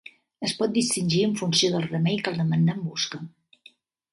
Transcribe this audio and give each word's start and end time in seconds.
Es 0.45 0.53
pot 0.61 0.71
distingir 0.77 1.19
en 1.25 1.35
funció 1.41 1.69
del 1.75 1.85
remei 1.91 2.17
que 2.25 2.33
el 2.33 2.41
demandant 2.45 2.83
busca. 2.89 3.21